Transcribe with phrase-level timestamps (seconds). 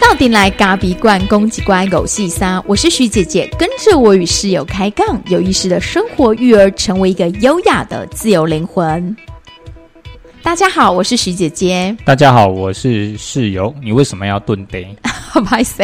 [0.00, 9.14] 到底来嘎比罐攻击乖狗细沙，我是徐姐姐，跟着我与室友开杠，有意识的生活育儿，成为一个优雅的自由灵魂。
[10.42, 11.96] 大家好，我是徐姐姐。
[12.04, 13.74] 大家好，我是室友。
[13.82, 14.96] 你为什么要蹲杯？
[15.44, 15.82] 不好意思，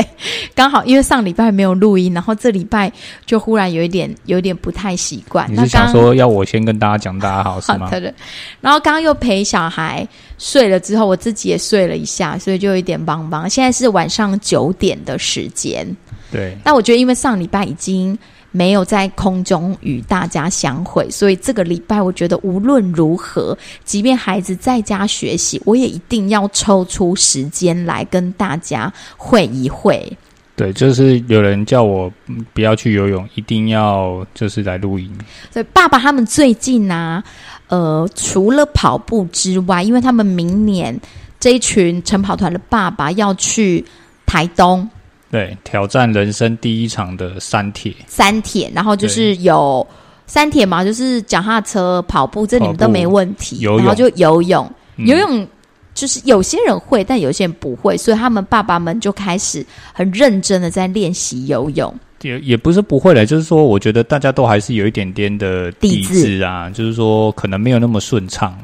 [0.54, 2.90] 刚好因为上礼拜没有录音，然后这礼拜
[3.26, 5.50] 就忽然有一点有点不太习惯。
[5.52, 7.86] 你是想说要我先跟大家讲大家好是吗？
[7.90, 8.12] 好的。
[8.60, 10.07] 然后刚刚又陪小孩
[10.38, 13.48] 睡了之后，我自己也睡了一下，所以就有一点帮帮。
[13.48, 15.86] 现在是晚上九点的时间。
[16.30, 16.57] 对。
[16.64, 18.18] 那我觉得，因为上礼拜已经。
[18.52, 30.16] 没有在空中与大家相会，所以这个礼拜我觉得无论如何，即便孩子在家学习，我也一定要抽出时间来跟大家会一会。
[30.54, 32.12] 对，就是有人叫我
[32.52, 35.10] 不要去游泳，一定要就是来录音。
[35.50, 37.24] 所以爸爸他们最近呢，
[37.69, 41.00] 呃，除了跑步之外，因为他们明年
[41.40, 43.82] 这一群晨跑团的爸爸要去
[44.27, 44.88] 台东。
[45.33, 49.84] 对，挑战人生第一场的三铁，三铁，然后就是有
[50.27, 53.64] 三铁嘛，就是脚踏车、跑步，这你们都没问题。
[53.64, 55.48] 然后就游泳，游泳
[55.94, 61.94] 就是有些人会，但有些人不会，所以他们爸爸们就开始很认真的在练习游泳。
[62.20, 68.55] 也也不是不会了，就是说，我觉得大家都还是有一点点的底子啊，就是说可能没有那么顺畅，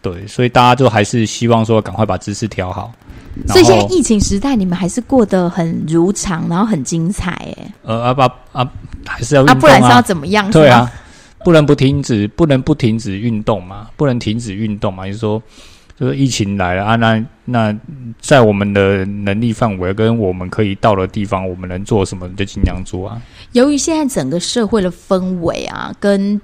[0.00, 2.92] 对，所以大家就还是希望说赶快把姿势调好。
[3.48, 7.74] 所以现在疫情时代，你们还是过得很如常，然后很精彩，哎。
[7.82, 8.70] 呃，阿爸啊，
[9.06, 10.50] 还是要啊，不然是要怎么样？
[10.50, 10.90] 对啊，
[11.44, 15.06] 不能不停止，不能不停止运动嘛，不能停止运动嘛。
[15.06, 15.42] 就是说，
[15.98, 17.76] 就是疫情来了啊，那那
[18.20, 23.20] 在我们的能力范围跟我们可以到的地方，我们能做什么就尽量做啊。
[23.52, 26.40] 由于现在整个社会的氛围啊，跟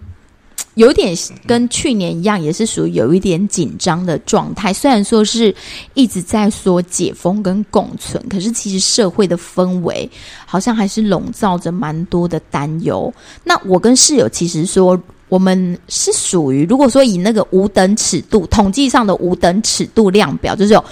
[0.75, 1.13] 有点
[1.47, 4.73] 跟去年一样，也是属于有一点紧张的状态。
[4.73, 5.53] 虽然说是
[5.95, 10.09] 一直在说解封跟共存，可是其实社会的氛围
[10.47, 13.13] 好像还是笼罩着蛮多的担忧。
[13.43, 20.85] 那我跟室友其实说，我们是属于如果说以那个五等尺度统计上的五等尺度量表，就是有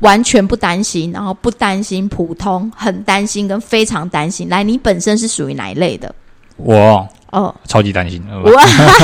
[0.00, 4.46] 完全不担心，然后不担心、普通、很担心跟非常担心。
[4.48, 6.14] 来，你本身是属于哪一类的？
[6.58, 7.08] 我。
[7.36, 8.22] 哦，超级担心，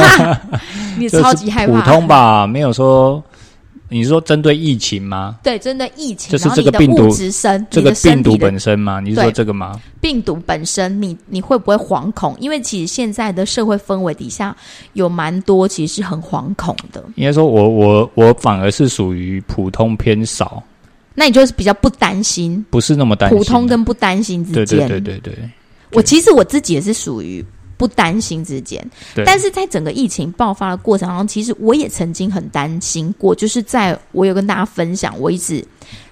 [0.98, 1.81] 你 超级害怕。
[1.81, 3.22] 普通吧，没有说。
[3.88, 5.37] 你是说针对疫情吗？
[5.43, 9.00] 对，针对疫情，就是这个病毒直身，这个病毒本身吗？
[9.00, 9.78] 你是说这个吗？
[10.00, 12.34] 病毒本身，你你会不会惶恐？
[12.41, 14.56] 因为其实现在的社会氛围底下，
[14.94, 17.04] 有蛮多其实是很惶恐的。
[17.16, 20.62] 应该说，我我我反而是属于普通偏少。
[21.15, 23.37] 那你就是比较不担心，不是那么担心。
[23.37, 25.50] 普通跟不担心之间，对对对对对。
[25.92, 27.44] 我其实我自己也是属于。
[27.82, 28.81] 不担心之间，
[29.26, 33.34] 但是在整个疫情爆发的过程当中，其实我也曾经很担心过。
[33.34, 35.66] 就是在我有跟大家分享，我一直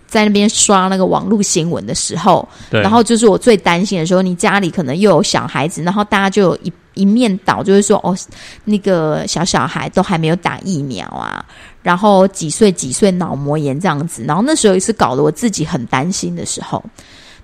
[0.09, 8.17] 在那边刷那个网络新闻的时候，然后就是我最担心的时候，你家里可能又有小孩子，然后大家就有一一面倒，就是说哦，
[8.65, 11.45] 那个小小孩都还没有打疫苗啊，
[11.85, 16.85] 然后几岁几岁脑膜炎这样子，然后那时候也是搞得我自己很担心的时候。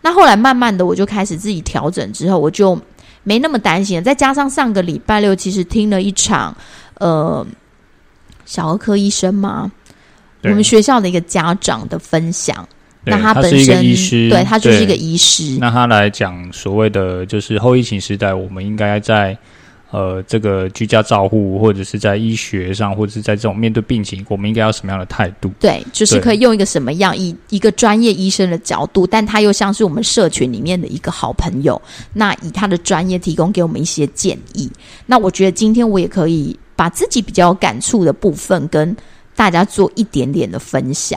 [0.03, 2.77] 那后来慢慢的，我就开始自己调整之后，我就。
[3.27, 6.57] 没那么担心，再加上上个礼拜六，其实听了一场，
[6.99, 7.45] 呃，
[8.45, 9.69] 小儿科医生嘛，
[10.45, 12.67] 我们学校的一个家长的分享，
[13.03, 13.83] 那他本身
[14.31, 19.37] 对他就是一个医师，那他来讲所谓的就是后疫情时代，我们应该在。
[19.93, 25.49] 呃，这个居家照护，或者是在医学上，或者是在这种面对病情，我们应该要什么样的态度？
[25.61, 31.81] 对，就是可以用一个什么样以一个专业医生的角度，但他又像是我们社群里面的一个好朋友，
[32.13, 34.69] 那以他的专业提供给我们一些建议。
[35.07, 38.95] 那我觉得今天我也可以把自己比较有感触的部分跟
[39.37, 41.17] 大家做一点点的分享。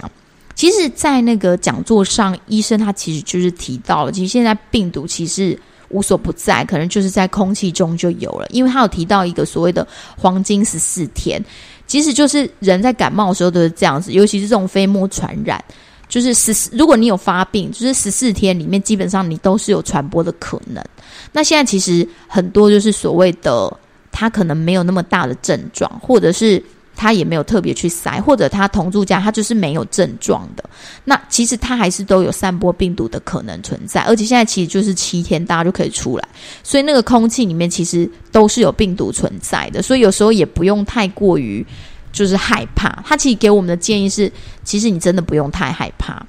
[0.54, 5.60] 其实，在那个讲座上，医生他其实就是提到了，其实现在病毒其实。
[5.90, 8.48] 无所不在，可能就是在空气中就有了。
[8.50, 11.44] 因为他有提到一个所谓的黄金十四天，
[11.88, 15.64] 其实就是人在感冒的时候都是这样子，尤其是这种飞沫传染，
[16.08, 20.84] 就是十四，如果你有发病，就是十四天里面基本上你都是有传播的可能。
[21.32, 23.72] 那现在其实很多就是所谓的
[24.12, 26.64] 他可能没有那么大的症状，或者是。
[27.00, 30.70] 他也没有特别去塞，或者他同住家他就是没有症状的，
[31.06, 36.28] 那其实他还是都有散播病毒的可能存在，而且现在其实就是七天大家就可以出来，
[36.62, 41.66] 所以那个空气里面其实都是有病毒存在的，所以有时候也不用太过于
[42.12, 42.90] 就是害怕。
[43.06, 44.30] 他其实给我们的建议是，
[44.66, 46.22] 其实你真的不用太害怕，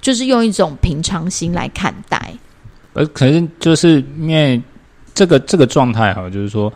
[0.00, 2.34] 就是用一种平常心来看待。
[2.94, 4.60] 呃，可能就是因为
[5.14, 6.72] 这个这个状态哈，就是说。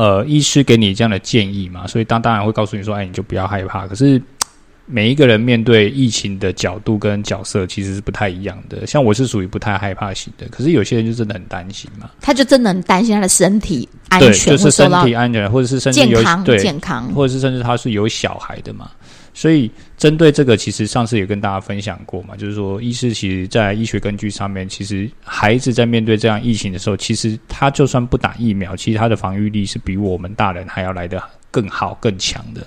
[0.00, 3.86] 呃，医师给你这样的建议嘛，所以当当然会告诉你说，哎，你就不要害怕。
[3.86, 4.18] 可是
[4.88, 8.86] 每一个人面对疫情的角度跟角色其实是不太一样的。
[8.86, 12.08] 像我是属于不太害怕型的，可是有些人就真的很担心嘛。
[12.18, 17.06] 他就真的很担心他的身体安，全，就是身体安全，或者是身体有健康对，健康。
[17.12, 18.90] 或者是甚至他是有小孩的嘛。
[19.32, 32.66] 所以针对这个，其实上次也跟大家分享过嘛，就是说，医师其实在医学根据上面，其实孩子在面对这样疫情的时候，其实他就算不打疫苗，其实他的防御力是比我们大人还要来得更好、更强的。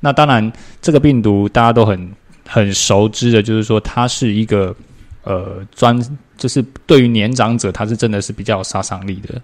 [0.00, 2.10] 那当然，这个病毒大家都很
[2.46, 4.74] 很熟知的，就是说它是一个
[5.22, 5.98] 呃专，
[6.36, 9.40] 就是对于年长者，他是真的是比较有杀伤力的。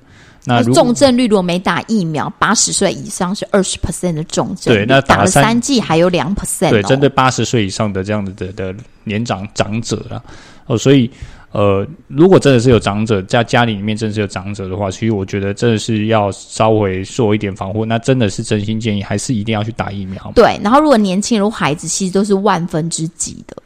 [0.47, 6.83] 那重症率如果没打疫苗，八十岁以上是二十 percent 的重症，对那打打了三三剂还有两 percent 对，哦。
[6.83, 8.75] 针对八十岁以上的这样子的的
[9.05, 10.23] 年长长者啊，
[10.67, 11.11] 哦，所以
[11.53, 20.31] 呃，如果真的是有长者在家里里面真的是有长者的话，其实我觉得真的是要稍微做一点防护，那真的是真心建议还是一定要去打疫苗。
[20.35, 23.57] 对，然后如果年轻人、如果孩子，其实都是万分之几的，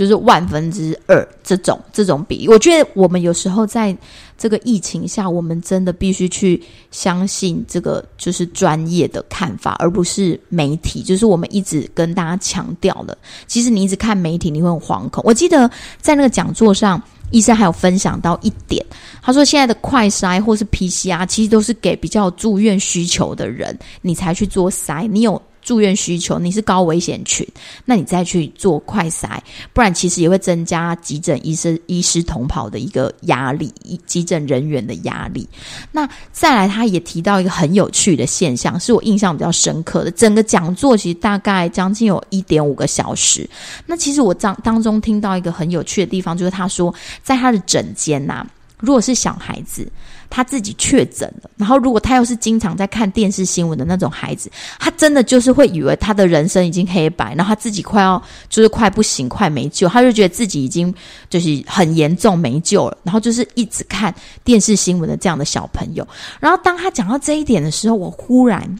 [0.00, 2.48] 就是万分之二这种这种比例。
[2.48, 3.94] 我觉得我们有时候在
[4.38, 6.58] 这个疫情下，我们真的必须去
[6.90, 11.02] 相信这个就是专业的看法，而不是媒体。
[11.02, 15.22] 就是我们一直跟大家强调的，其实你一直看媒体，你会很惶恐。
[15.26, 15.70] 我记得
[16.00, 17.02] 在那个讲座上。
[17.32, 18.84] 医生还有分享到一点，
[19.22, 25.06] 他说现在的快筛或是 PCR，其实都是给比较住院需求的人，你才去做筛。
[25.06, 27.46] 你有住院需求，你是高危险群，
[27.84, 29.38] 那你再去做快筛，
[29.72, 33.72] 不然其实也会增加急诊医师医师同跑的一个压力，
[34.04, 35.48] 急诊人员的压力。
[35.92, 40.10] 那再来，他也提到一个很有趣的现象，是我印象比较深刻的。
[40.10, 43.48] 整个讲座其实大概将近有一点五个小时。
[43.86, 46.92] 那其实我当当中听到一个很有趣的地方，就是他说，
[47.22, 48.44] 在他的诊间呐、
[48.80, 49.90] 如果是小孩子，
[50.28, 60.94] 他自己确诊了，然后如果他又是经常在看电视新闻的那种孩子，他真的就是会以为他的人生已经黑白，然后他自己快要就是快不行、快没救，他就觉得自己已经
[61.28, 66.06] 就是很严重没救了，然后就是一直看电视新闻的这样的小朋友。
[66.38, 68.78] 然后当他讲到这一点的时候，我忽然。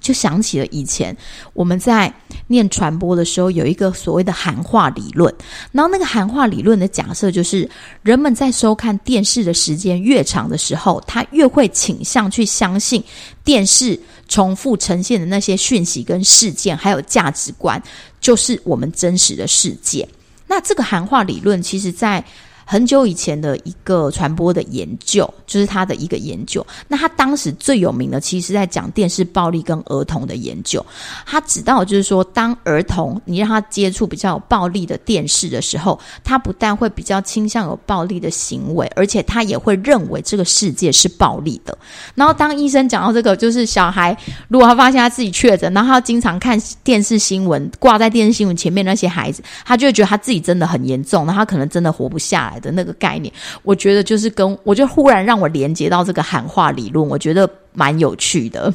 [0.00, 1.16] 就想起了以前
[1.52, 2.12] 我们在
[2.46, 5.32] 念传播的时候，有一个所谓的含化理论。
[5.72, 7.68] 然后那个含化理论的假设就是，
[8.02, 13.02] 人们在收看电视的时间越长的时候，他越会倾向去相信
[13.44, 13.98] 电视
[14.28, 17.82] 重复呈现的那些讯息跟事件，还有价值观，
[18.20, 20.08] 就是我们真实的世界。
[20.46, 22.24] 那这个含化理论，其实在
[22.70, 26.64] 很久以前的一个传播的研究，就是他的一个研究。
[26.86, 30.84] 那他当时最有名的，其实是在讲电视暴力跟儿童的研究。
[31.24, 41.78] 他指到就是说，当儿童你让他接触比较有暴力的电视的时候，他不但会比较倾向有暴力的行为，而且他也会认为这个世界是暴力的。
[42.14, 44.14] 然后当医生讲到这个，就是小孩
[44.48, 53.32] 如果他发现他自己确诊，然后他经常看电视新闻，挂在电视新闻前面那些孩子，他就会觉得他自己真的很严重，然后他可能真的活不下来的那个概念。
[53.62, 58.72] 我觉得就是跟我就忽然让我连接到这个喊话理论，我觉得蛮有趣的。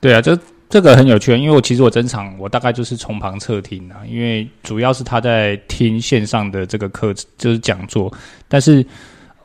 [0.00, 0.36] 对啊，就
[0.68, 8.12] 这个很有趣，因为我其实我整场我大概就是从旁侧听啊，因为主要是他在听线上的这个课，就是讲座，
[8.48, 8.84] 但是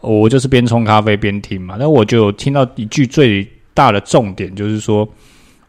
[0.01, 5.07] 我就是边冲咖啡边听嘛，那我就听到一句最大的重点，就是说。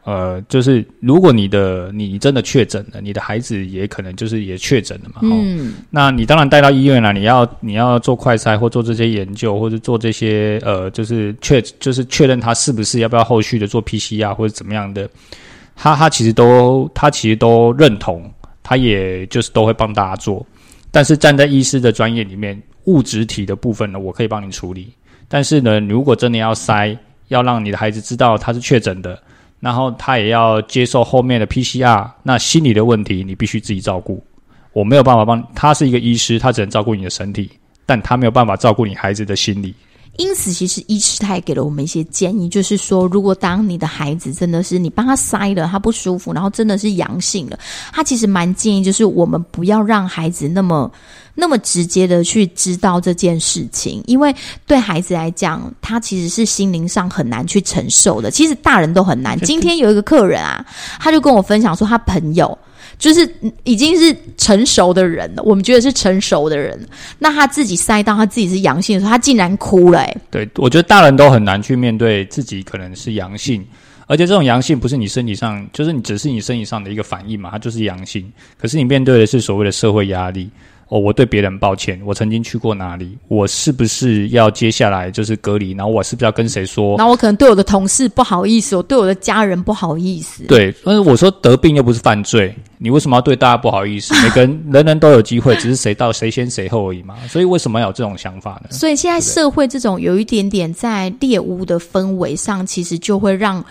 [0.09, 15.07] 呃，就是如果你的你真的确诊了，你的孩子也可能就是也确诊了嘛，哦，嗯，那你当然带到医院了，你要你要做快筛或做这些研究，或者做这些呃，就是确就是确认他是不是要不要后续的做 PCR 或者怎么样的，
[15.77, 20.47] 他他其实都他其实都认同，他也就是都会帮大家做。
[20.91, 24.91] 但是站在医师的专业里面，物质体的部分呢，我可以帮你处理。
[25.29, 26.97] 但是呢，如果真的要筛，
[27.29, 29.23] 要让你的孩子知道他是确诊的，
[29.61, 34.25] 然后他也要接受后面的 PCR，那心理的问题你必须自己照顾。
[34.73, 37.51] 我没有办法帮他是一个医师，他只能照顾你的身体，
[37.85, 39.75] 但他没有办法照顾你孩子的心理。
[40.19, 47.57] 因此，其实医师他也给了我们一些建议，就是说，如果当你的孩子真的是你帮他塞了，他不舒服，然后真的是阳性了，
[47.93, 50.91] 他其实蛮建议，就是我们不要让孩子那么
[51.37, 54.35] 那么直接的去知道这件事情，因为
[54.67, 58.29] 对孩子来讲，他其实是心灵上很难去承受的。
[58.29, 59.41] 其实大人都很难。
[59.43, 60.67] 今天有一个客人啊，
[60.99, 62.59] 他就跟我分享说，他朋友。
[62.99, 63.29] 就是
[63.65, 66.79] 已经是成熟的人了，我们觉得是成熟的人。
[67.19, 70.17] 那他自己塞到他自己是阳性的时候，他竟然哭了、欸。
[70.31, 73.65] 对，我觉得大人都很难去面对自己可能是阳性，
[74.07, 78.31] 而且这种阳性不是你身体上，就是你只是你身体上的一个反应嘛，它就是阳性。
[78.61, 80.51] 可是你面对的是所谓的社会压力，
[80.89, 85.73] 哦，我对别人抱歉，我曾经去过哪里，我是不是要接下来就是隔离？
[85.73, 86.97] 然后我是不是要跟谁说？
[86.97, 90.45] 然后我可能对我的同事不好意思，我对我的家人不好意思。
[90.45, 94.15] 对，但是我说得病又不是犯罪，你为什么要对大家不好意思？
[94.25, 97.17] 每个人人人都有机会，只是谁到谁先谁后而已嘛。
[97.29, 98.71] 所以为什么要有这种想法呢？
[98.71, 103.63] 所以现在社会这种有一点点在猎巫的氛围上，其实就会让。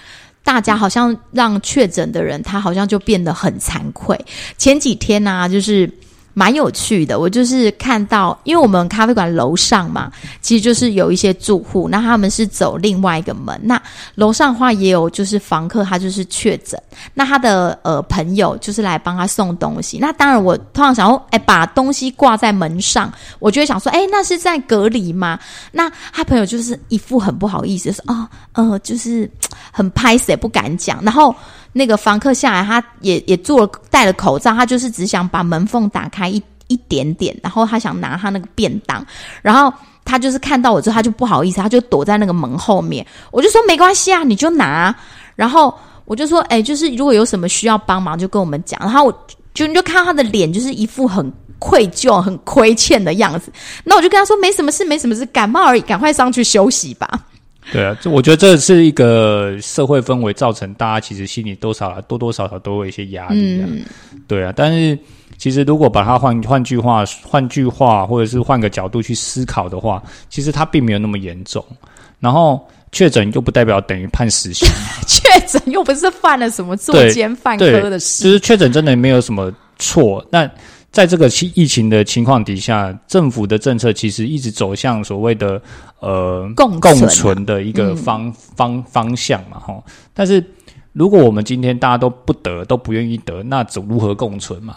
[0.43, 4.17] 大家好像让确诊的人，他好像就变得很惭愧。
[4.57, 5.91] 前几天呢，就是。
[6.38, 13.60] 蛮有趣的，我就是看到，因为我们咖啡馆楼上嘛，其实就是有一些住户，那他们是走另外一个门。
[13.63, 13.82] 那
[14.13, 16.79] 楼上的话也有，就是房客他就是确诊，
[17.15, 19.98] 那他的呃朋友就是来帮他送东西。
[19.98, 25.39] 那当然我通常想说，哎，把东西挂在门上，我就会想说，哎，那是在隔离吗？
[25.72, 29.27] 那他朋友就是一副很不好意思，说哦，呃，就是
[29.72, 31.34] 很拍死也不敢讲，然后。
[31.77, 39.05] 那个房客下来，他也也做了戴了口罩，他就是只想把门缝打开一一点点，然后他想拿他那个便当，
[39.41, 39.72] 然后
[40.03, 43.05] 他就是看到我之后，他就不好意思，他就躲在那个门后面。
[43.31, 44.93] 我就说没关系啊，你就拿。
[45.36, 45.74] 然后
[46.05, 48.79] 我就说，哎，就是如果有什么需要帮忙，就跟我们讲。
[48.81, 53.51] 然后我就你就看他的脸，就是一副很愧疚、很亏欠的样子。
[53.84, 57.07] 那我就跟他说，没什么事，没什么事，感冒而已，赶快上去休息吧。
[57.71, 63.67] 对啊，这我觉得这是一个社会氛围造成大家其实心里多少多多少少都有一些压力啊。
[64.27, 64.97] 对啊，但是
[65.38, 71.63] 其实如果把它换换句话换句话，或者是换个角度去思考的话，其实它并没有那么严重。
[72.19, 74.67] 然后确诊又不代表等于判死刑，
[75.05, 80.25] 确诊又不是犯了什么作奸犯科的事，就是确诊真的没有什么错。
[80.31, 80.50] 那
[80.91, 85.62] 在这个疫疫情的情况底下，政府的政策其实一直走向所谓的
[86.00, 89.84] 呃共共存的一个方方方向嘛，哈。
[90.13, 90.44] 但是
[90.94, 94.75] 如果我们今天大家都不得，都不愿意得，那怎如何共存嘛？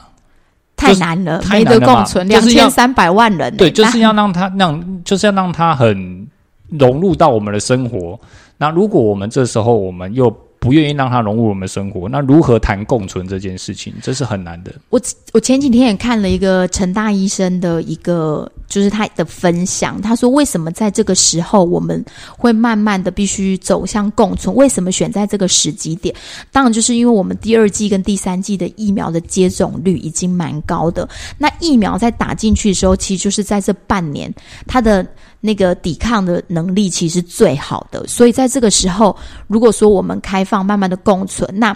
[0.77, 6.27] 太难了，没得共存，两千三百万人，对，就是要让他让，就是要让他很
[6.69, 8.19] 融入到我们的生活。
[8.57, 13.95] 那如果我们这时候我们又不愿意让它融入我们生活，那如何谈共存这件事情？
[14.03, 14.71] 这是很难的。
[14.91, 15.01] 我
[15.33, 20.01] 我前几天也看了一个陈大医生的一个，就是他的分享。
[20.01, 22.03] 他说，为什么在这个时候我们
[22.39, 24.57] 会慢慢的必须走向共存？
[24.57, 26.15] 为什么选在这个时机点？
[26.51, 31.07] 当然，就是因为我们第二季跟第三季的疫苗的接种率已经蛮高的。
[31.37, 34.33] 那疫苗在打进去的时候，其实就是在这半年，
[34.67, 35.07] 它的。
[35.43, 41.75] 那个抵抗的能力其实最好的，所以在这个时候，如果说我们开放慢慢的共存，那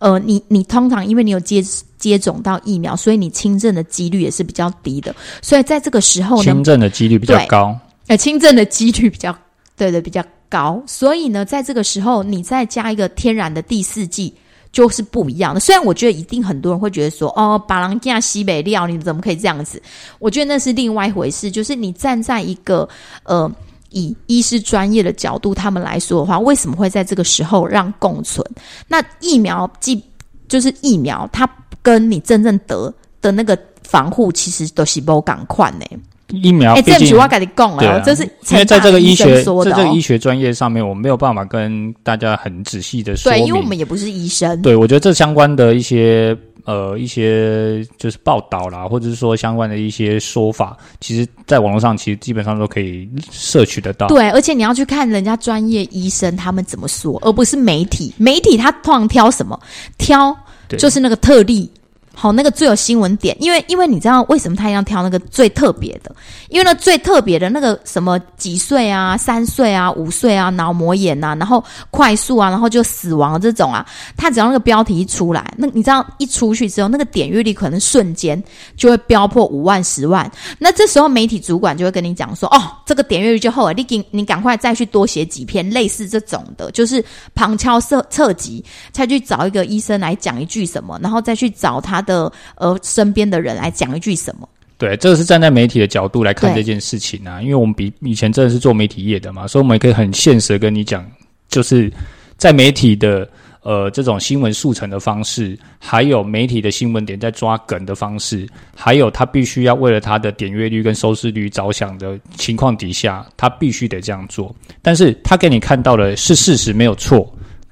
[0.00, 1.62] 呃，你你通常因为你有接
[1.98, 9.36] 接种到疫苗，所以你轻症的几率也是比较低的，所以在这个时候，轻症的几率比较高，呃，轻症的几率比较
[9.76, 14.34] 对对比较高，所以呢，在这个时候，你再加一个天然的第四季。
[14.72, 15.60] 就是不一样的。
[15.60, 19.80] 虽然我觉得一定很多人会觉得说，哦，把狼加西北料，你怎么可以这样子？
[20.18, 21.50] 我觉得那是另外一回事。
[21.50, 22.86] 就是你站在一个
[23.22, 23.50] 呃
[23.88, 28.44] 以医师专业的角度，他们来说的话，为什么会在这个时候让共存？
[28.86, 30.02] 那疫苗既
[30.46, 31.46] 就是疫苗，它
[31.86, 35.86] 跟你真正得的那个防护，其实都是不赶快呢。
[36.30, 44.60] 疫苗，哎，这句话跟你讲了，这是因为在这个医学在这个医学专业上面，我没有办法跟大家很仔细的说，对，因为我们也不是医生。
[44.60, 54.08] 对，我觉得这相关的一些呃一些就是报道啦，或者是说相关的一些说法，其实在网络上其实基本上都可以摄取得到。
[54.08, 58.12] 对，而且你要去看人家专业医生他们怎么说，而不是媒体。
[58.16, 59.56] 媒体他通常挑什么？
[59.96, 60.36] 挑
[60.70, 61.70] 就是那个特例。
[62.18, 66.10] 好，那个最有新闻点，因为因为你知道为什么他要挑那个最特别的？
[66.48, 73.84] 因为那最特别的那个什么几岁啊、三岁啊、五岁啊、脑膜炎呐，然后快速啊，然后就死亡这种啊，
[74.16, 78.42] 他只要那个标题一出来，那你知道一出去之后，那个点阅率可能瞬间
[78.78, 80.30] 就会飙破五万、十万。
[80.58, 87.04] 那这时候媒体主管就会跟你讲说：“哦，这个点阅率就厚了，你赶你赶快再去多写几篇类似这种的，就是
[87.34, 94.48] 旁敲侧侧击，再去找一个医生来讲一句什么，然后再去找他。”的呃，身边的人来讲一句什么？
[94.78, 101.04] 对，这个是站在媒体的角度来看这件事情啊，因为我们比以前真的是做媒体业的嘛，所以我们也可以很现实的跟你讲，
[101.48, 101.90] 就是
[102.36, 103.26] 在媒体的
[103.62, 114.54] 呃这种新闻速成的方式，还有媒体的新闻点在抓梗的方式，还有他必须要为了他的点阅率跟收视率着想的情况底下，他必须得这样做。
[114.82, 117.26] 但是他给你看到的是事实，没有错。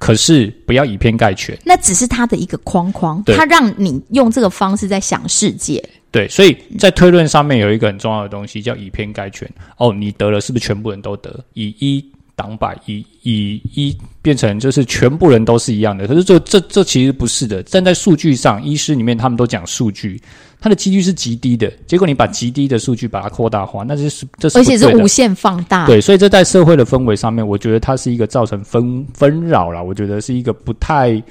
[0.05, 5.83] 可是不要以偏概全，那只是他的一个框框，他让你用这个方式在想世界。
[6.11, 9.51] 对，所以在推论上面有一个很重要的东西叫以偏概全。
[9.79, 11.43] 哦，你得了是不是全部人都得？
[11.55, 12.05] 以一
[12.37, 16.07] 党百，以以一变成就是全部人都是一样的。
[16.07, 20.21] 可是这这这其实不是的，站在数据上，医师里面他们都讲数据，
[20.61, 21.73] 它的几率是极低的。
[21.87, 25.87] 结果你把极低的数据把它扩大化，那就是这是而且是无限放大。
[25.87, 29.85] 对，所以这在社会的氛围上面，我觉得它是一个造成纷纷扰了。
[29.85, 31.23] 我觉得是一个不太，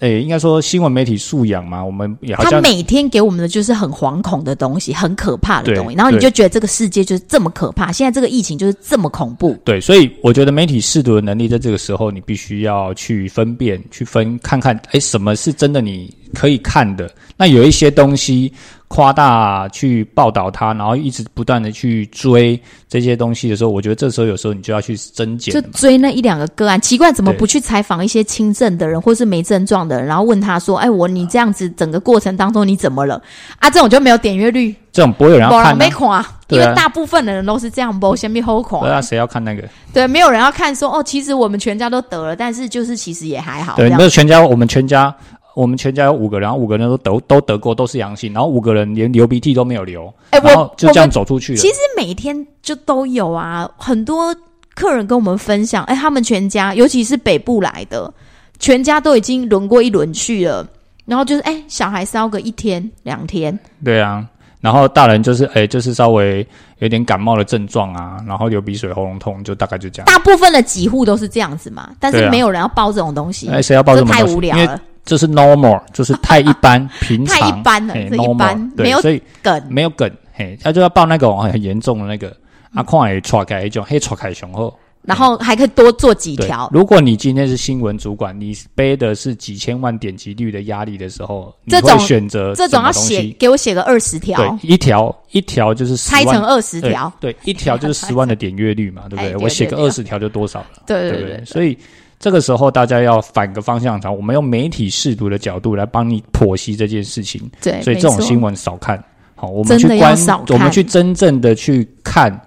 [0.00, 9.56] 诶、应该说新闻媒体素养嘛，我们也好像他每天给我们的就是很惶恐的东西，很可怕的对东西，然后你就觉得这个世界就是这么可怕，现在这个疫情就是这么恐怖。
[9.64, 17.10] 对，所以我觉得媒体试读的能力，在这个时候你必须要去分辨、去分看看，诶，什么是真的你可以看的。
[17.36, 18.52] 那有一些东西
[18.88, 25.60] 夸大去报道它，然后一直不断的去追这些东西的时候，我觉得这时候有时候你就要去增减就。
[25.72, 33.20] 追那一两个个案，奇怪，怎么不去采访一些轻症的人，或是没症状的人，然后问他说：“哎，我你这样子整个过程当中你怎么了？”
[33.58, 35.74] 啊，这种就没有点阅率，这种不会有人要没看、啊。
[35.74, 38.80] 没看，因为大部分的人都是这样，没什么好看。
[38.80, 39.64] 对啊，谁要看那个？
[39.92, 43.74] 对，没有人要看说哦，其实我们全家都得了，但是就是其实也还好。
[43.74, 45.12] 对，没有全家，我们全家，
[45.56, 51.66] 我们全家有五个人，然后五个人都得都得过，都是阳性，然后五个人连流鼻涕都没有流，哎，然后我就这样走出去了其。
[51.68, 54.36] 实每天就都有啊，很多
[54.74, 58.12] 客人跟我们分享，哎，他们全家，尤其是北部来的，
[58.58, 60.68] 全家都已经轮过一轮去了。
[61.06, 64.26] 然后就是，哎，小孩烧个一天两天，对啊，
[64.60, 66.46] 然后大人就是哎，就是稍微
[66.80, 70.06] 有点感冒的症状啊，然后流鼻水、喉咙痛，就大概就这样。
[70.06, 79.66] 大部分的几户都是这样子嘛，但是没有人要包这种东西，哎，谁要报这太无聊了，这是 normal，就是太一般、 平常，太一般了嘿这一 normal，没有所以梗。
[79.70, 82.36] 没有梗，嘿，他就要报那个很严重的那个，
[82.74, 84.76] 啊，看也错开一种，黑错开雄厚。
[85.02, 99.36] 然后还可以多做几条，，如果你今天是新闻主管，你背的是几千万点击率的压力的时候，这种选择这种要写给我写个二十条对，，一条一条就是拆成二十条，对，一条就是十万的点阅率嘛，对不对？
[99.36, 101.44] 我写个二十条就多少了，对对对对不对？
[101.44, 101.78] 所以
[102.18, 109.02] 这个时候大家要反个方向讲，我们用媒体试读的角度来帮你剖析这件事情，对，所以这种新闻少看，
[109.34, 112.40] 好，我们去关少，看我们去真正的去看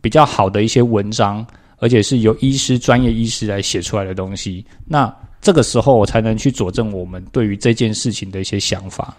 [0.00, 1.44] 比较好的一些文章，
[1.78, 9.16] 而且是由医师专业医师来写出来的东西，那这个时候我才能去佐证我们对于这件事情的一些想法。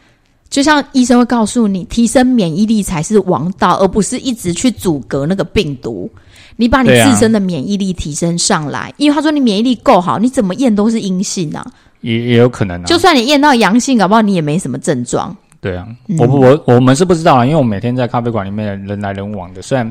[0.49, 6.09] 就像医生会告诉你，提升免疫力才是王道，而不是一直去阻隔那个病毒。
[6.57, 11.65] 你把你自身的免疫力提升上来，因为他说你免疫力够好，你怎么验都是阴性啊。
[12.01, 15.35] 也也有可能啊，就算你验到阳性，搞不好你也没什么症状。
[15.62, 19.85] 对啊，嗯我不我我们是不知道啊，因为我每天在咖啡馆里面人来人往的，虽然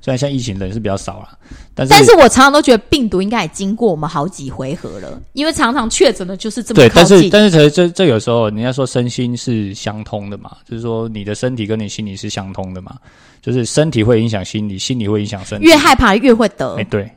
[0.00, 1.28] 虽然现在疫情人是比较少了，
[1.72, 7.30] 但是但是我常常都觉得病毒应该也经过我们好几回合了，因为常常确诊的就是这么对，靠但是近。
[7.30, 12.96] 但是这这这有时候人家说身心是相通的嘛，就是说你的身体跟你心理是相通的嘛，
[13.42, 15.66] 就是身体会影响心理，心理会影响身体。
[15.66, 16.84] 越害怕越会得哎、。
[16.84, 17.10] 对，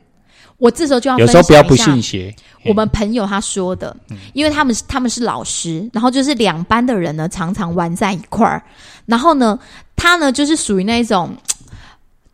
[0.58, 2.34] 我这时候就要有时候不要不信邪。
[2.64, 3.96] 我们朋友他说的，
[4.32, 8.60] 因为他们是他们是老师，然后就是两班的人呢常常玩在一块儿，
[9.06, 9.56] 然后呢，
[9.94, 11.32] 他呢就是属于那一种，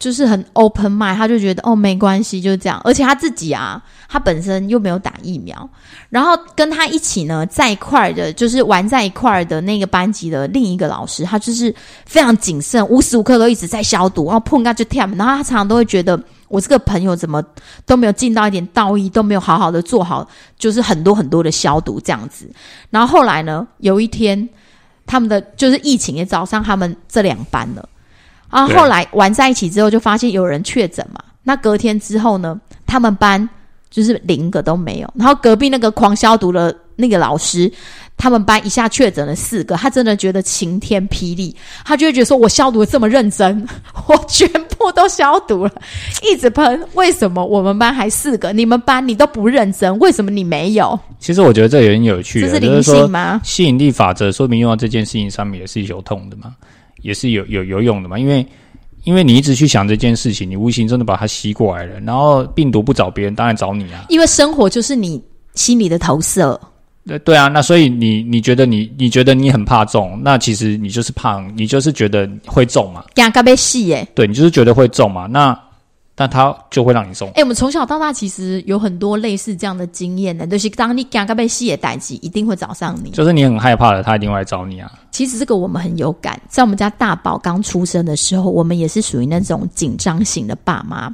[0.03, 5.71] 就是很 open mind，他就觉得哦没关系，就是这样，而且他自己啊，他本身又没有打疫苗，
[6.11, 11.73] 然后跟他一起呢在一块的，就是玩在一块的那个班级的另一个老师，他就是
[12.05, 16.21] 非常谨慎，无时无刻都一直在消毒，然后碰到就跳，然后他常常都会觉得。
[16.49, 17.43] 我这个朋友怎么
[17.87, 22.47] 都没有尽到一点道义，都没有好好的做好，就是很多很多的消毒这样子。
[22.91, 24.47] 然后后来呢，有一天
[25.07, 27.89] 他们的就是疫情也找上他们这两班了，
[28.53, 31.19] 啊，对后来玩在一起之后，就发现有人确诊嘛。
[31.43, 33.49] 那隔天之后呢，他们班
[33.91, 37.73] 就是零个都没有，然后隔壁那个狂消毒的那个老师。
[38.15, 43.67] 他们班一下确诊了四个，他真的觉得晴天霹雳，他就会觉得说：“我消毒的这么认真，
[44.07, 44.47] 我全
[44.79, 45.73] 部都消毒了，
[46.23, 48.53] 一直喷，为什么我们班还四个？
[48.53, 50.97] 你们班你都不认真，为什么你没有？
[51.19, 53.41] 其实我觉得这也很有趣的，这是灵性吗？
[53.43, 56.55] 吸引力法则说明用到这件事情上面也是有痛的嘛，
[57.03, 58.45] 也是有有有用的嘛，因为
[59.05, 64.07] 因为你一直去想这件事情，你无形中的把它吸过来了，然后病毒不找别人，当然找你啊。
[64.09, 65.23] 因为生活就是你
[65.55, 66.59] 心里的投射。
[67.05, 74.07] 对对啊，那所以你你觉得你你觉得你很怕重，那其实你就是怕，你就是觉得会重嘛，嘎嘎被戏耶！
[74.15, 75.59] 对你就是觉得会重嘛，那
[76.17, 77.29] 那它就会让你中。
[77.35, 83.11] 哎、我们从小到大其实有很多类似这样的经验的，就是当你刚刚被戏的代际，一定会找上你。
[83.11, 84.93] 就是你很害怕的，他一定会来找你啊。
[85.11, 91.13] 其实这个我们很有感，在我们家大宝刚出生的时候，我们也是属于那种紧张型的爸妈。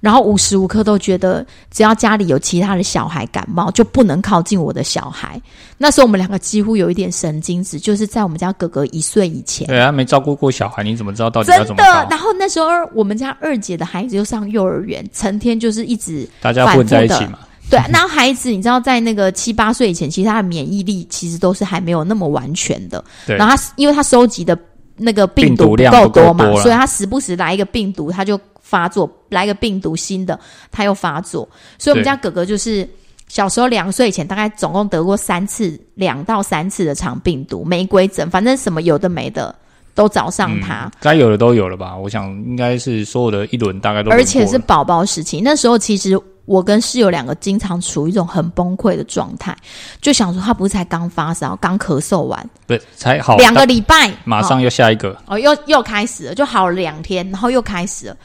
[0.00, 5.40] 然后无时无刻都觉得，只要家里有其他的小孩感冒，就不能靠近我的小孩。
[5.76, 11.82] 那时候我们两个几乎有一点神经质，就是在我们家哥哥一岁以前，对啊，没照顾过小孩，你怎么知道到底要真的怎么。
[11.82, 12.08] 搞？
[12.10, 17.38] 然后那时候我们家二姐的孩子又上幼儿园，成天就是一直大家混在一起嘛。
[17.70, 23.04] 对，那孩子你知道，在那个七八岁以前，其实他的免疫力其实都是还没有那么完全的。
[23.26, 24.58] 对然后他因为他收集的
[24.96, 30.38] 那个病病毒不够够多嘛，多所以他时不时来一个病毒，他就发作；来一个病毒新的，
[30.70, 31.48] 他又发作。
[31.78, 32.86] 所以我们家哥哥就是
[33.28, 39.54] 小时候两岁以前，大概总共得过三次、两到三次的肠病毒、玫瑰疹，反正什么有的没的
[39.94, 40.84] 都找上他。
[40.84, 41.96] 嗯该有的都有了吧？
[41.96, 45.40] 我想应该是所有的一轮大概都而且是宝宝时期。
[45.40, 49.54] 那时候其实我跟室友两个经常处于一种很崩溃的状态，
[50.00, 58.16] 就想说他不是才刚发烧、刚咳嗽完不是才好两个礼拜，马上又下一个，哦又又开始了，就好了两天，然后又开始了。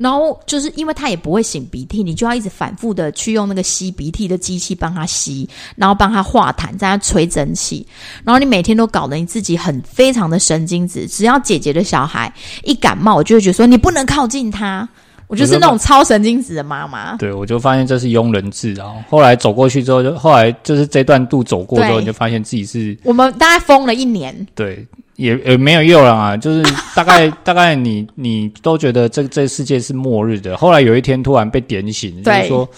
[0.00, 7.86] 然后就是因为他也不会擤鼻涕，你就要一直反复的去用那个吸鼻涕的机器帮他吸，然后帮他化痰，在他吹蒸汽，
[8.24, 11.06] 然后你每天都搞得你自己很非常的神经质。
[11.06, 12.32] 只要姐姐的小孩
[12.64, 14.88] 一感冒，我就会觉得说你不能靠近他。
[15.26, 17.14] 我就是那种超神经质的妈妈。
[17.16, 18.96] 对我就发现这是庸人自扰。
[19.08, 24.84] 后来走过去之后，就后来就是这段路走过之后，你就发现自己是我们大概疯了一年，对，
[25.20, 26.62] 也也没有用了啊，就是
[26.94, 32.68] 大概 大概你你都觉得这这世界是末日的，后来有一天突然被点醒，就是说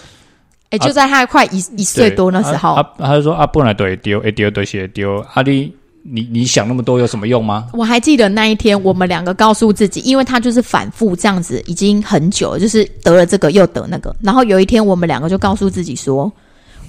[0.69, 7.67] 哎、就在他快一一岁多那时候，啊啊他就说啊，本来都会丢，哎丢都是会丢，阿弟你你想那么多有什么用吗？
[7.73, 14.13] 我还记得那一天，我们两个告诉自己，因为他就是反复这样子，已经很久了，就是得了这个又得那个。
[14.19, 16.29] 然后有一天，我们两个就告诉自己说，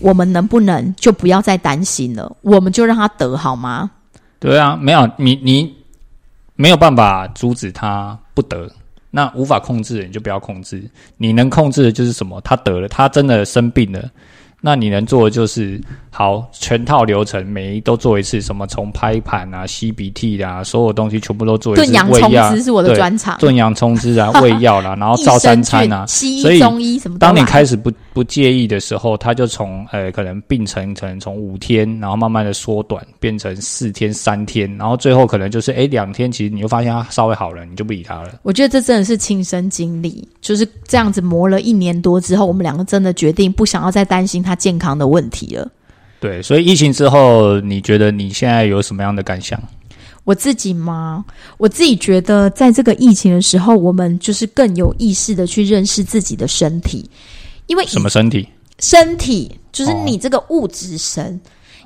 [0.01, 3.91] 我们能不能就不要再担心了，我们就让他得好吗？
[4.45, 5.75] 对啊，没有你你
[6.55, 8.71] 没有办法阻止他不得，
[9.11, 10.85] 那无法控制的你就不要控制，
[11.17, 12.39] 你能控制的就是什么？
[12.43, 14.11] 他得了，他真的生病了。
[14.67, 21.83] 那你能做的就是好全套流程，每一都做一次，什么从拍盘啊、吸鼻涕啊，所有东西全部都做一次。
[21.83, 27.19] 炖洋葱汁是我的专长，炖洋葱汁啊， 喂药啦，然后益照三餐啊，西医、中医什么。
[27.19, 38.31] 当你开始不不介意的时候，他就从呃可能病程可能从五天，然后慢慢的缩短，变成四天、三天，然后最后可能就是哎两天，其实你就发现他稍微好了，你就不理他了。
[38.45, 45.71] 我觉得这真的是亲身经历，就是这样子磨了一年多之后，我们两个真的决定不想要再担心他健康的问题了。
[46.21, 49.61] 对，所以疫情之后，你觉得你现在有什么样的感想？
[50.25, 51.23] 我自己吗？
[51.59, 57.11] 我自己觉得，在这个疫情的时候，我们就是更有意识的去认识自己的身体，
[57.67, 58.49] 因为什么身体？
[58.79, 61.39] 身体就是哦你这个物质身。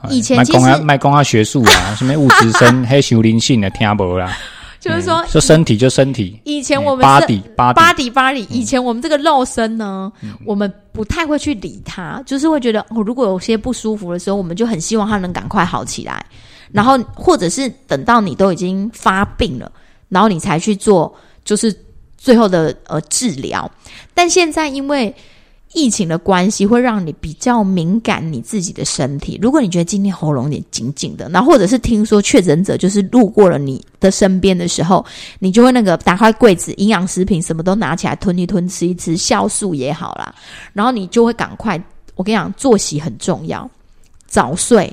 [0.03, 4.39] 哎以前其卖公啊实卖公啊学术啊，什么物质生黑修灵性的听不啦？
[4.81, 10.11] 就是说嗯，说身体就身体，以前我们是巴底巴底巴底巴底，以前我们这个肉身呢，
[10.45, 16.25] 我们不太会去理它，就是会觉得哦，如果有些不舒服的时候，我们就很希望它能赶快好起来，
[16.73, 19.71] 然后或者是等到你都已经发病了，
[20.09, 21.13] 然后你才去做
[21.45, 21.75] 就是
[22.17, 23.71] 最后的呃治疗。
[24.15, 25.15] 但现在因为
[25.75, 29.39] 疫情的关系，会让你比较敏感你自己的身体。
[29.43, 35.05] 如果你觉得今天喉咙有点紧紧的，然后或者是听说确诊者就是路过了你的身边的时候，
[35.39, 40.35] 你就会那个打开柜子，营养食品什么都拿起来吞一吞，吃一吃，酵素也好啦，
[40.73, 41.81] 然后你就会赶快。
[42.15, 43.71] 我跟你讲，作息很重要，
[44.27, 44.93] 早睡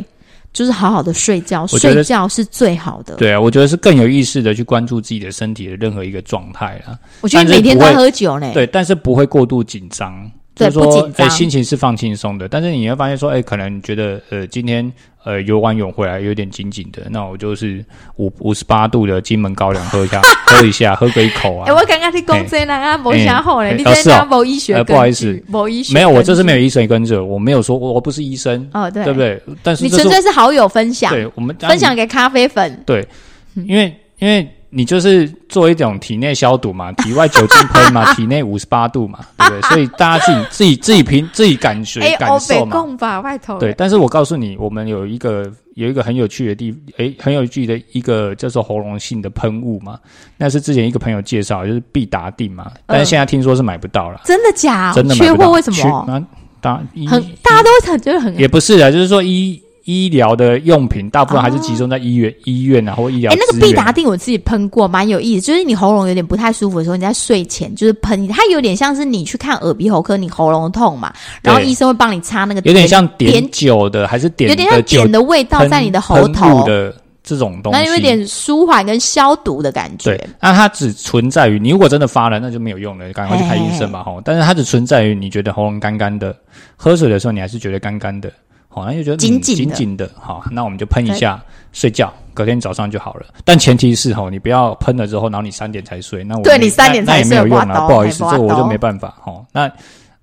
[0.54, 3.16] 就是好好的睡觉，睡觉是最好的。
[3.16, 6.96] 对啊，我觉得是更有意识的去关注自己的身体的任何一个状态啦。
[7.22, 8.52] 我觉得每天都喝酒呢。
[8.54, 12.48] 对，但是不会过度紧张，对就是说不紧，张哎，心情是放轻松的。
[12.48, 14.92] 但是你会发现说，哎，可能你觉得呃，今天
[15.24, 17.84] 呃游完泳回来有点紧紧的，那我就是
[18.18, 21.76] 五五十八度的金门高粱喝一下， 喝一下，喝个一口哎、啊。
[21.76, 26.58] 我刚刚你讲这那啊，没想好嘞，哎你这那哦是哦没医学，呃不好意思没医学，没有，我这是没有。
[26.58, 29.20] 医生跟着，我没有说我我不是医生，哦，对，对不？
[29.20, 29.42] 对？
[29.62, 32.82] 但是你纯粹是好友分享，对我们分享给咖啡粉。
[32.86, 33.08] 对
[33.56, 39.62] 因为因为你就是做一种体内消毒嘛， 体外酒精喷嘛， 体内五十八度嘛，对不对？
[39.70, 42.72] 所以大家自己 自己自己凭自己感觉、哎，感受嘛。
[42.78, 49.98] 共吧，外头对，但是我告诉你，我们有一个有一个很有趣的地，诶，很有趣的一个叫做喉咙性的喷雾嘛，
[50.38, 54.92] 那是之前一个朋友介绍，就是必达定嘛，但是现在听说是买不到了，真的假？
[54.94, 55.52] 真的缺货？
[55.52, 55.98] 为什缺么？
[56.08, 56.22] 啊，
[56.62, 65.46] 大很大家都很觉得很也不是啊，就是说医医疗的用品大部分还是集中在医院、医院啊或医疗哎、那个必达定我自己喷过，蛮有意思。
[65.46, 76.92] 就是你喉咙有点不太舒服的时候，你在睡前就是喷，它有点像是你去看耳鼻喉科，你喉咙痛嘛，然后医生会帮你擦那个有点点像点点酒的，还是碘有点像的酒点的味道在你的喉头，的
[77.24, 80.18] 这种东西，那有一点舒缓跟消毒的感觉。
[80.18, 84.20] 对，那它只存在于你如果真的发了，那就没有用了，赶快去看医生吧，吼。
[84.26, 86.36] 但是它只存在于你觉得喉咙干干的，
[86.76, 88.32] 喝水的时候你还是觉得干干的，
[88.76, 93.28] 好，那就觉得紧紧紧紧的，好，那我们就喷一下，睡觉，隔天早上就好了。
[93.46, 99.46] 但前提是吼，你不要喷了之后，然后你三点才睡，那我对你三点那也才睡没有用啊，不好意思，这我就没办法，吼。
[99.54, 99.72] 那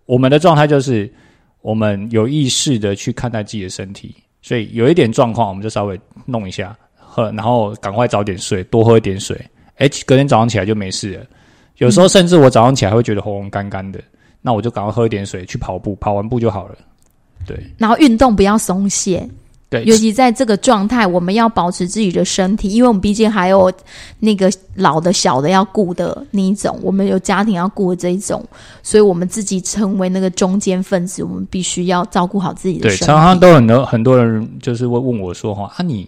[0.04, 1.10] 我们的状态就是
[1.62, 6.76] 我们有意识的去看待自己的身体，所以有一点状况，我们就稍微弄一下。
[7.14, 9.38] 喝，然后赶快早点睡，多喝一点水。
[9.76, 11.24] 哎，隔天早上起来就没事了。
[11.76, 13.98] 有时候甚至我早上起来会觉得喉咙干干的，
[14.40, 16.76] 那我就赶快喝一点水，去跑步，跑完步就好了。
[17.46, 19.28] 对然后运动不要松懈，
[19.68, 23.72] 对，尤其在这个状态，我们要保持自己的身体，因为我们毕竟还有
[24.18, 28.44] 那个老的、小的要顾的那一种，我们有家庭要顾的这一种，
[28.82, 33.04] 所以我们自己成为那个中间分子，我们必须要照顾好自己的，身体。
[33.06, 36.06] 常常都很多很多人就是会问我说：“哈啊，你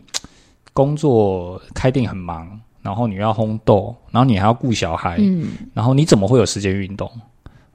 [0.75, 2.47] 工作开店很忙，
[2.83, 7.11] 然后你要烘豆，然后你还要顾小孩，嗯，然后你怎么会有时间运动？”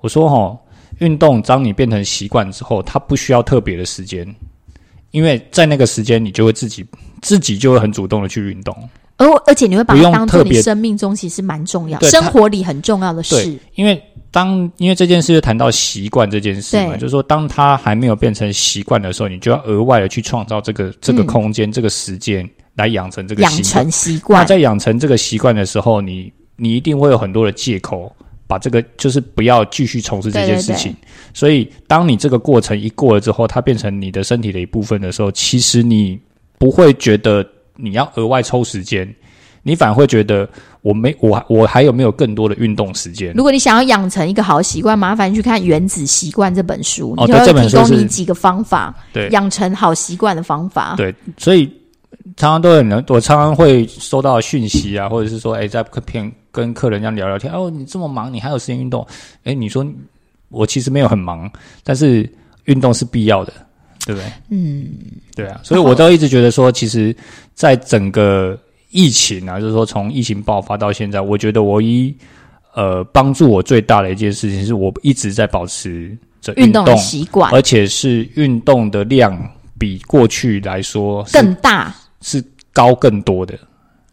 [0.02, 0.58] 我说：“哈，
[0.99, 4.25] 运动当你变成习惯之后，它不需要特别的时间，
[5.12, 6.85] 因为在那个时间你就会自己
[7.21, 8.75] 自己就会很主动的去运动。
[9.17, 23.91] 而而且你会把它当做你用特别生命中其实蛮重要，生活里很重要的事。，因为当因为这件事就谈到习惯这件事嘛，对就是说当它还没有变成习惯的时候，你就要额外的去创造这个这个嗯空间、这个时间来养成这个养习惯成。
[23.91, 28.15] 习那惯，在养成这个习惯的时候，你你一定会有很多的借口，
[28.49, 30.91] 把这个就是不要继续从事这件事情。
[30.93, 36.19] 对所以，当你这个过程一过了之后，它变成你的身体的一部分的时候，其实你
[36.57, 39.07] 不会觉得你要额外抽时间，
[39.62, 40.49] 你反而会觉得
[40.81, 43.31] 我没我我还有没有更多的运动时间？
[43.33, 50.95] 如果你想要养成一个好习惯，麻烦去看《原子习惯》这本书，哦你就会提这本书是供你几个方法，对养成好习惯的方法。
[50.97, 51.67] 对，所以
[52.35, 59.05] 常常都有人，我常常会收到讯息啊，或者是说，哎，在片跟客人这样聊聊天，哦，你这么忙，你还有时间运动？
[59.43, 59.85] 哎，你说
[60.49, 61.49] 我其实没有很忙，
[61.83, 62.27] 但是
[62.65, 63.53] 运动是必要的，
[64.05, 64.31] 对不对？
[64.49, 64.88] 嗯，
[65.35, 67.15] 对啊，所以我都一直觉得说，其实，
[67.53, 68.59] 在整个
[68.89, 72.15] 疫情啊，就是说从疫情爆发到现在，我觉得唯一
[72.73, 79.38] 呃帮助我最大的一件事情，是我一直在保持着动运动的习惯而且是运动的量
[79.77, 83.57] 比过去来说更大，是高更多的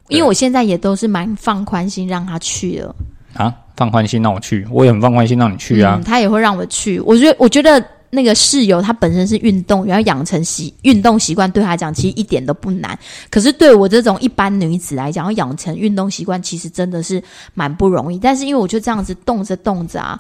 [0.09, 2.95] 因为我现在也都是蛮放宽心让他去了。
[3.35, 3.55] 啊！
[3.77, 6.05] 放宽心让我去，我也很放宽心让你去啊嗯，。
[6.05, 6.99] 他也会让我去。
[7.01, 12.99] 我觉得，我觉得那个室友他本身是运动员，要养成习运动习惯，对他来讲其实一点都不难。
[13.29, 18.19] 可是对我这种一般女子来讲，要养成运动习惯，其实真的是蛮不容易。
[18.19, 20.19] 但是因为我就这样子动着动着啊。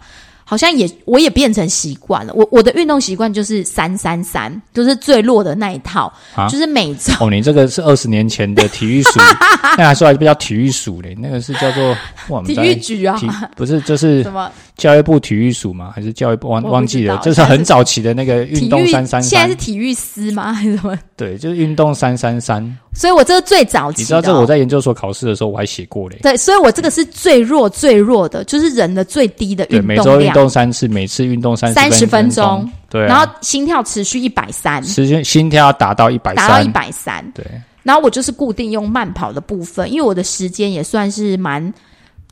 [0.48, 9.18] 好像也我也变成习惯了，我我的运动习惯就是三三三，就是最弱的那一套，啊就是每周哦，你这个是二十年前的体育署，
[9.76, 11.90] 那还说还不叫体育署嘞，那个是叫做
[12.28, 13.20] 哇我们体育局啊，
[13.56, 15.90] 不是就是什么教育部体育署吗？
[15.92, 17.18] 还是教育部忘忘记了？
[17.18, 20.52] 就是很早期的那个运，动三三三现在是，体育司吗？
[20.52, 20.96] 还是什么？
[21.16, 22.78] 对，就是运动三三三。
[22.96, 26.18] 所以我这个最早期的、你知道这我在研究所考试的时候我还写过嘞。
[26.22, 32.72] 对，所以我这个是最弱最弱的，就是人的最低的对，运每周运动量，动三次，每次运动三三十分钟钟。
[32.88, 37.22] 对啊，然后心跳持续一百三，时间心跳要达到一百达到一，百三。
[37.34, 37.44] 对，
[37.82, 41.72] 然后我就是固定用慢跑的部分，因为我的时间也算是蛮，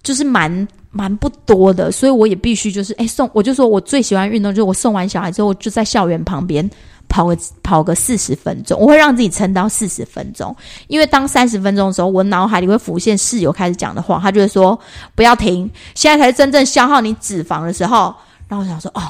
[0.02, 6.68] 就是蛮蛮不多的，所以我也必须就是哎送，我就说我最喜欢运动，就是我送完小孩之后，就在校园旁边
[7.08, 10.54] 跑个跑个四十分钟，我会让自己撑到四十分钟，
[10.88, 14.78] 因为当三十分钟的时候，我脑海里会浮现室友开始讲的话，他就会说
[15.14, 18.14] 不要停，现在才是真正消耗你脂肪的时候，
[18.48, 19.02] 然后我想说哦。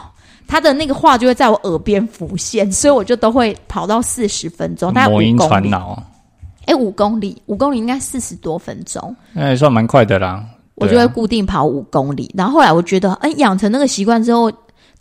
[0.47, 5.73] 他的那个话就会在我耳边浮现，所以我就都会跑到四十分钟，大概五公里。
[6.67, 10.45] 哎，五公里，五公里应该四十多分钟，那也算蛮快的啦。
[10.75, 12.31] 我就会固定跑五公里。
[12.37, 14.53] 然后后来我觉得，哎，养成那个习惯之后，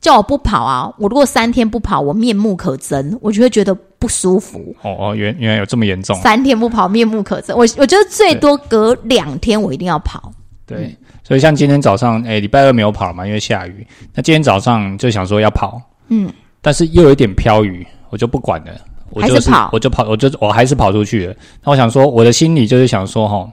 [0.03, 4.75] 叫我不跑啊，我如果三天不跑，我面目可憎，我就会觉得不舒服。
[4.81, 6.15] 哦哦，原原来有这么严重。
[6.17, 7.55] 三天不跑，面目可憎。
[7.55, 10.31] 我我觉得最多隔两天我一定要跑。
[10.65, 13.87] 对，所以像今天早上，哎，礼拜二没有跑嘛，因为下雨。
[14.13, 16.29] 那今天早上就想说要跑，嗯，
[16.61, 18.71] 但是又有一点飘雨，我就不管了，
[19.09, 21.35] 我就是还是跑我就跑，我就我还是跑出去了。
[21.63, 23.49] 那我想说，我的心里就是想说，哈，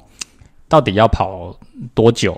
[0.69, 1.57] 到底要跑
[1.95, 2.37] 多久？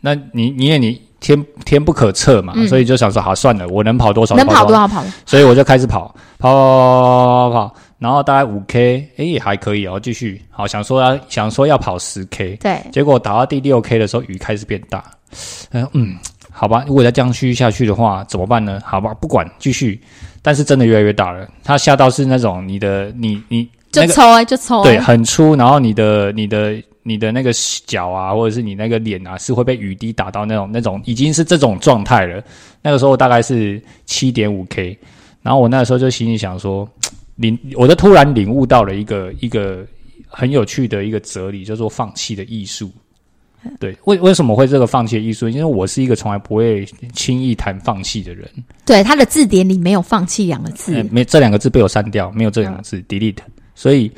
[0.00, 5.04] 那你你也你天天不可测嘛，嗯所以就想说，好算了，我能跑多少能跑多少，跑。
[5.26, 15.04] 所以我就开始跑，跑跑跑跑跑，然后大概五 K，哎也还可以哦，继续好想说要想说要跑十 K，对，结果打到第六 K 的时候，雨开始变大。
[15.70, 16.16] 嗯嗯，
[16.50, 18.80] 好吧，如果再这样继续下去的话，怎么办呢？
[18.84, 20.00] 好吧，不管，继续。
[20.42, 27.50] 但是真的越来越大了，它下到是那种你的你你就那个抽哎、就抽、对，欸，很粗，然后你的你的你的那个
[27.86, 32.42] 脚啊，或者是你那个脸啊，是会被雨滴打到那种那种，已经是这种状态了。
[32.80, 34.96] 那个时候大概是七点五 K，
[35.42, 36.88] 然后我那个时候就心里想说，
[37.34, 39.84] 领，我就突然领悟到了一个一个
[40.28, 42.90] 很有趣的一个哲理，叫做放弃的艺术。
[43.78, 45.46] 对，为为什么会这个放弃的艺术？
[45.46, 48.48] 因为我是一个从来不会轻易谈放弃的人。
[48.86, 50.94] 对，他的字典里没有“放弃”两个字。
[50.94, 53.36] 呃没这两个字被我删掉，没有这两个字、delete。
[53.74, 54.10] 所以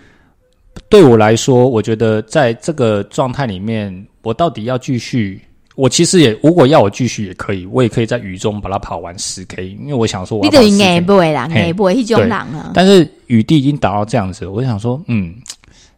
[0.88, 5.40] 对我来说，我觉得在这个状态里面，我到底要继续？
[5.74, 12.72] 我其实也，如果要我继续也可以，我也可以在雨中把它跑完十 K，因为我想说我要跑你等于 10K 眼不会啦，嘿眼不会一种人啊。
[12.74, 15.34] 但是雨滴已经打到这样子了，我就想说，嗯，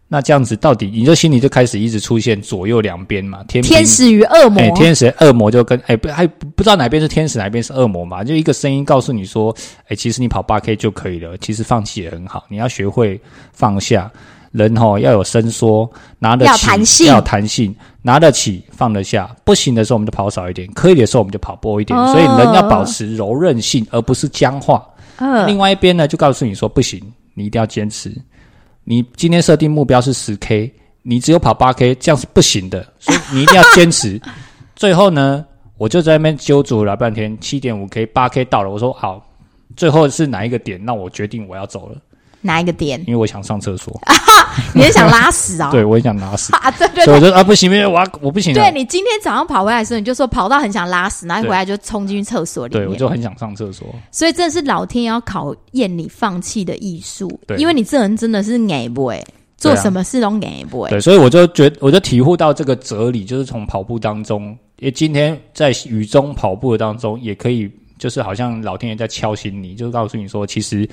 [0.07, 8.23] 那这样子到底，你就心里就开始一直出现左右两边嘛，天天使与恶魔，哎、天使恶魔就跟哎、不还不不知道哪边是天使，哪边是恶魔嘛？
[8.23, 9.55] 就一个声音告诉你说，
[9.89, 13.21] 哎、其实你跑八 K 就可以了，其实放弃也很好，你要学会
[13.53, 14.09] 放下。
[14.55, 15.91] 人吼要有伸缩，
[16.21, 19.29] 拿得起要弹性要有弹性，拿得起放得下。
[19.43, 21.99] 不行的时候我们就跑少一点，可以的时候我们就跑多一点。
[21.99, 24.87] 哦所以人要保持柔韧性，而不是僵化。
[25.17, 27.03] 嗯，另外一边呢，就告诉你说不行，
[27.35, 28.15] 你一定要坚持。
[28.85, 34.21] 你今天设定目标是十 K，你只有跑八 K，这样是不行的，所以你一定要坚持。
[34.77, 35.45] 最后呢，
[35.79, 39.21] 我就在那边揪足了半天，七点五 K、八 K 到了，我说好，
[39.75, 40.81] 最后是哪一个点？
[40.85, 41.97] 那我决定我要走了，
[42.45, 43.01] 哪一个点？
[43.07, 43.99] 因为我想上厕所，
[44.75, 45.71] 你是想拉屎啊？
[45.73, 47.29] 对我也想拉屎， 啊，对对所以对。
[47.29, 52.87] 我就啊不行，因为我要我不行了对，你今天早上跑回来的时候，你就说跑到很想拉屎，然后一回来就冲进去厕所里对。
[52.87, 53.89] 我就很想上厕所。
[54.13, 59.25] 所以真的是老天要考验你放弃的艺术，对因为你这人真的是矮不哎，
[59.57, 60.91] 做什么事都矮不哎。
[60.91, 70.89] 对，所以我就觉我就体悟到这个哲理，就是从跑步当中，也今天在雨中跑步的当中，也可以就是好像老天爷在敲醒你，就是告诉你说，其实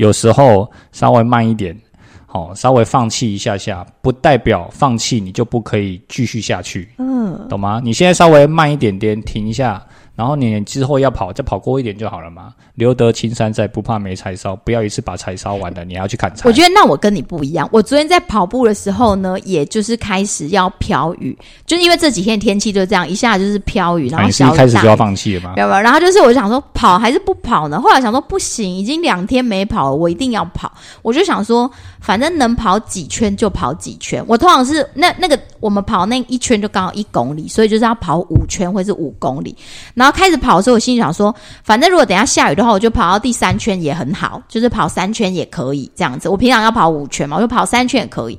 [0.00, 1.78] 有时候稍微慢一点，
[2.24, 7.82] 好、稍微放弃一下下，不代表放弃你就不可以继续下去，嗯，懂吗？
[7.84, 9.84] 你现在稍微慢一点点，停一下。
[10.20, 12.52] 然后你之后要跑，再跑过一点就好了嘛。
[12.74, 14.54] 留得青山在，不怕没柴烧。
[14.54, 16.46] 不要一次把柴烧完了，你还要去砍柴。
[16.46, 17.66] 我觉得那我跟你不一样。
[17.72, 25.54] 我昨天在跑步的时候呢，也就是开始要飘雨，就是因为这几天天气就这样，一下就是飘雨，然啊你是一开始就要放弃了吗？
[25.56, 25.80] 有没有？
[25.80, 27.80] 然后就是我想说跑还是不跑呢？
[27.80, 30.70] 后来想说不行，已经两天没跑了，我一定要跑。
[31.00, 34.22] 我就想说，反正能跑几圈就跑几圈。
[34.28, 39.56] 我通常是那那个我们跑那一圈就刚好一公里，所以就是要跑五圈或是五公里。
[39.94, 46.28] 然后开始跑的时候，我心里想说，反正如果等下下雨的话，我就跑到第三圈也很好，就是跑三圈也可以这样子。
[46.28, 48.38] 我平常要跑五圈嘛，我就跑三圈也可以。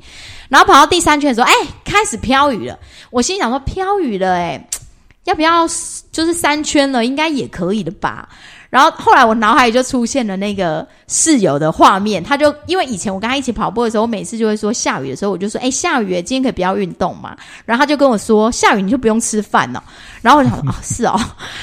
[0.49, 1.53] 然后跑到第三圈的时候，哎，
[1.85, 2.77] 开始飘雨了。
[3.09, 4.67] 我心想说，飘雨了、哎，
[5.23, 5.67] 要不要
[6.11, 8.27] 就是三圈了，应该也可以的吧？
[8.71, 19.79] 然后后来我脑海里就出现了那个室友的画面，他就因为以前我跟他一起跑步的时候，我每次就会说下雨的时候，我就说：“哎、下雨耶，今天可以不要运动嘛。”然后他就跟我说：“下雨你就不用吃饭哦。”
[20.23, 21.19] 然后我就想说：“哦，是哦。”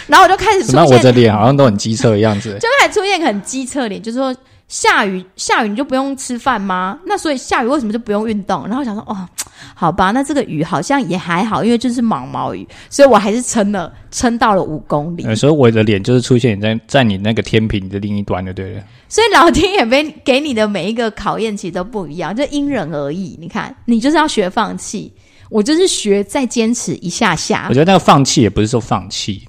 [0.06, 2.58] 然后我就开始出怎么样我的，脸好像都很机车的样子？
[2.60, 4.36] 就开始出现很机车脸，就是说
[4.68, 6.98] 下雨下雨你就不用吃饭吗？
[7.06, 8.68] 那所以下雨为什么就不用运动？
[8.68, 9.26] 然后想说：“哦，
[9.74, 15.22] 好吧，那这个雨好像也还好，因为就是毛毛雨，所以我还是撑了，撑到了五公里。
[15.22, 18.82] 有时候我的脸就是出现在在你那个天平的另一端的，对了。
[19.08, 23.38] 所以老天爷给给你的每一个考验其实都不一样，就因人而异。
[23.40, 25.10] 你看，你就是要学放弃，
[25.48, 27.74] 我就是学再坚持一下下我。
[27.74, 29.42] 觉得那个放弃也不是说放弃，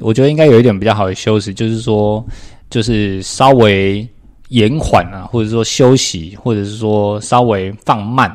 [0.00, 2.22] 我觉得应该有一点比较好的修饰，就是说，
[2.68, 4.06] 就是稍微
[4.50, 8.30] 延缓啊，或者说休息，或者是说稍微放慢。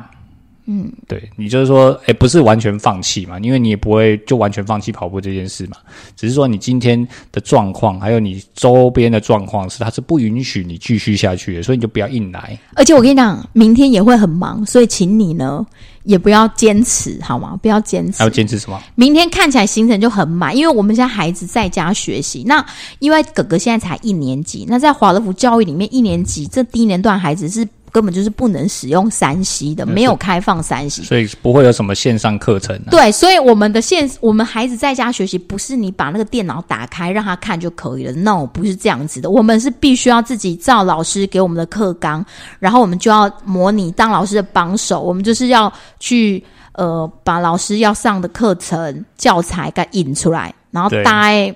[0.66, 5.76] 嗯，对你就是说，哎，不是完全放弃嘛，因为你也不会就完全放弃跑步这件事嘛，
[6.16, 12.58] 只是说你今天的状况，还有你周边的状况是它是不允许你继续下去的，所以你就不要硬来。
[12.74, 15.64] 而且我跟你讲，明天也会很忙，所以请你呢
[16.02, 17.56] 也不要坚持，好吗？
[17.62, 18.30] 不要坚持还要。
[18.30, 18.82] 坚持什么？
[18.96, 22.42] 明天看起来行程就很满，因为我们现在孩子在家学习。
[22.44, 22.64] 那
[22.98, 31.02] 因为哥哥现在才一年级，那在华德福教育里面，一年级这低年段孩子是根本就是不能使用三 C 的，嗯没有开放三 C。
[31.02, 32.90] 所以不会有什么线上课程啊。
[32.90, 38.12] 对，所以我们的线我们孩子在家学习，不是你把那个电脑打开让他看就可以了。
[38.12, 39.30] No，不是这样子的。
[39.30, 42.22] 我们是必须要自己照老师给我们的课纲，
[42.58, 45.00] 然后我们就要模拟当老师的帮手。
[45.00, 51.54] 我们就是要去呃把老师要上的课程教材给引出来，然后对大概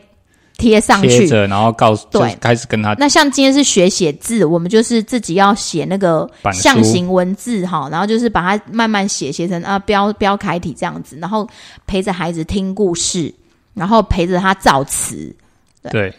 [0.61, 1.09] 贴上去。
[1.09, 11.49] 贴着，然后告诉，对开始跟他那像今天是学写字，我们就是自己要写那个象形文字哈，然后就是把它慢慢写，写成啊标标楷体这样子，然后
[11.87, 13.35] 陪着孩子听故事，
[13.75, 15.35] 然后陪着他造词。
[15.91, 16.13] 对，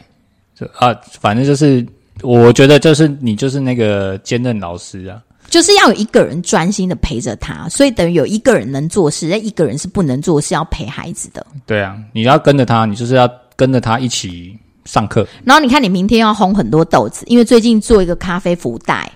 [0.55, 1.85] 就啊，反正就是，
[2.23, 11.45] 我觉得就是你就是那个兼任老师啊，就是要有一个人专心的陪着他，所以等于有一个人能做事，那一个人是不能做事，要陪孩子的。
[11.67, 13.29] 对啊，你要跟着他，你就是要
[13.61, 15.27] 跟着他一起上课。
[15.43, 19.11] 然后你看，你明天要烘很多豆子，因为最近做一个咖啡福袋，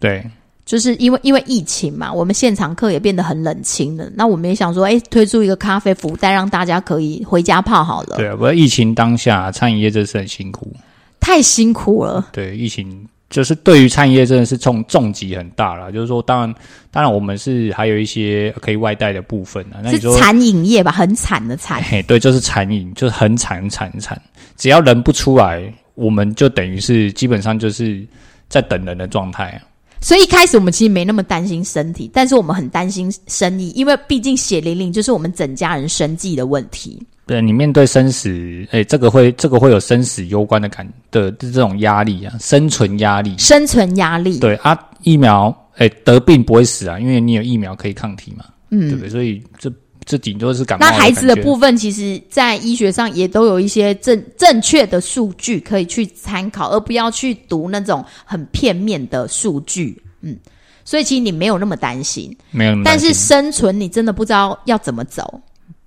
[0.00, 0.24] 对，
[0.64, 4.10] 就是因为因为疫情嘛，我们现场课也变得很冷清了。
[4.14, 8.16] 那我们也想说，哎，推出一个咖啡福袋，让大家可以回家泡好了。
[8.16, 10.74] 对啊，不过疫情当下，餐饮业真是很辛苦。
[11.20, 12.28] 太辛苦了。
[12.32, 15.90] 对，疫情就是对于餐饮业真的是重重击很大了。
[15.90, 16.54] 就是说，当然，
[16.90, 19.80] 当然我们是还有一些可以外带的部分啊。
[19.82, 21.82] 那你是说，餐饮业吧，很惨的惨。
[21.82, 24.20] 嘿，对，就是餐饮，就是很惨很惨很惨。
[24.56, 28.06] 只要人不出来，我们就等于是基本上就是
[28.48, 29.62] 在等人的状态啊。
[30.02, 37.00] 所以一开始我们其实没那么担心身体，但是我们很担心生意，因为毕竟血淋淋就是我们整家人生计的问题。
[37.30, 43.38] 对你面对生死，哎，这个会这个会有生死攸关的感的这种压力啊，生存压力。
[43.38, 49.00] 生存压力，对啊，疫苗，哎，得病不会死啊，因为你有疫苗可以抗体嘛，嗯对不嗯。
[49.02, 49.08] 对？
[49.08, 49.72] 所以这
[50.04, 60.02] 这顶多是感冒那孩子的部分，其实在医学上也都有一些正正确的数据可以去参考，而不要去读那种很片面的数据。
[60.22, 60.36] 嗯，
[60.84, 65.40] 所以其实你没有那么担心，没有那么但是生存你真的不知道要怎么走，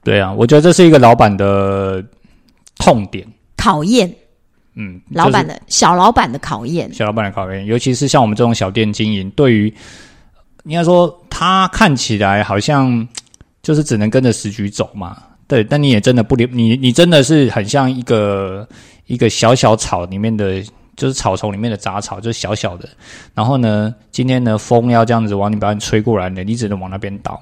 [0.03, 2.03] 对啊，我觉得这是一个老板的
[2.77, 3.25] 痛点，
[3.57, 4.13] 考验
[4.75, 6.93] 嗯，老板就是的小老板的考验。
[6.93, 9.73] 小老板的考验，尤其是像我们这种小店经营，对于
[10.65, 13.07] 应该说他看起来好像
[13.63, 18.67] 就是只能跟着时局走嘛，对，但你也真的不了，你你真的是很像一个
[19.05, 20.63] 一个小小草里面的。
[20.95, 22.87] 就是草丛里面的杂草，就是小小的。
[23.33, 27.41] 然后呢，今天呢，风要这样子往你把你吹过来呢，你只能往那边倒。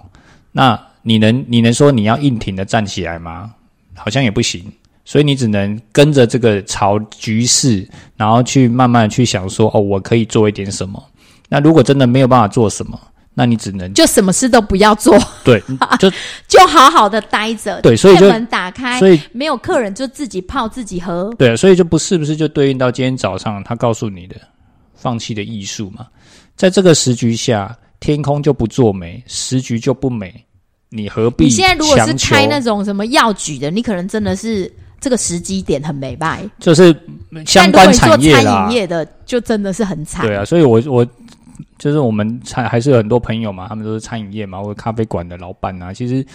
[0.53, 3.54] 那你能你能说你要硬挺的站起来吗？
[3.95, 4.72] 好像也不行。
[5.04, 11.04] 所以你只能跟着这个潮局势，然后去慢慢去想说，哦，我可以做一点什么。
[11.49, 12.97] 那如果真的没有办法做什么，
[13.34, 15.62] 那你只能就什么事都不要做，对，
[15.99, 16.10] 就
[16.47, 17.82] 就好好的待着。
[17.82, 21.34] 对所以就门打开，所以没有客人就自己泡自己喝。
[21.38, 24.36] 对，所以就不是不是就对应到今天早上他告诉你的
[24.93, 26.06] 放弃的艺术嘛？
[26.56, 30.45] 在这个时局下，天空就不作美，时局就不美，
[30.93, 36.41] 你何必你现在如果是开那种什么药局的，你可能真的是这个时机点很美败。
[36.59, 36.93] 就是
[37.45, 40.25] 相关产业啦饮，业的，就真的是很惨。
[40.25, 41.07] 对啊，所以我我
[41.77, 46.25] 就是我们餐还是有很多朋友嘛，他们都是餐饮业嘛，或者咖啡馆的老板啊，其实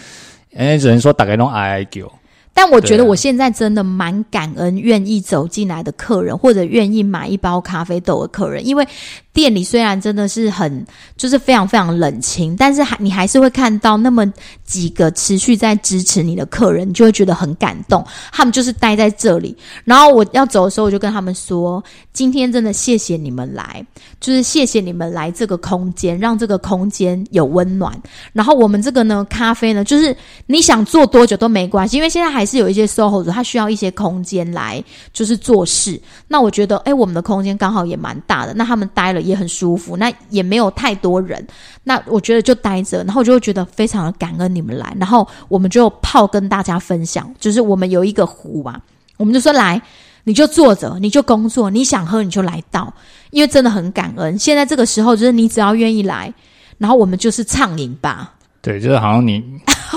[0.56, 2.10] 哎，只能说大概都哀哀叫。
[2.54, 8.88] 但我觉得我现在真的蛮感恩愿意走进来的客人，或者愿意买一包咖啡豆的客人，因为
[9.36, 14.24] 店里虽然真的是很就是非常非常冷清，但是还你还是会看到那么
[14.64, 18.02] 几个持续在支持你的客人，你就会觉得很感动。
[18.32, 21.84] 他们就是待在这里，然后我要走的时候，我就跟他们说：
[22.14, 23.86] 今天真的谢谢你们来，
[24.18, 27.92] 就是谢谢你们来这个空间，让这个空间有温暖。
[28.32, 30.16] 然后我们这个呢，咖啡呢，就是
[30.46, 34.82] 你想做多久都没关系，因为现在还是有一些 SOHO 族，他需要一些空间来
[35.12, 36.00] 就是做事。
[36.26, 41.46] 那我觉得，哎，我们的空间刚好也蛮大的，那他们待了也很舒服，那也没有太多人，
[41.84, 48.80] 那我觉得就待着，然后我就会觉得非常的感恩你们来，然后我们就泡跟大家分享，就是我们有一个壶嘛，
[49.16, 49.82] 我们就说来。
[50.28, 52.92] 你就坐着，你就工作，你想喝你就来倒，
[53.30, 54.36] 因为真的很感恩。
[54.36, 56.34] 现在这个时候，就是你只要愿意来，
[56.78, 59.40] 然后我们就是畅饮吧，对，就是好像你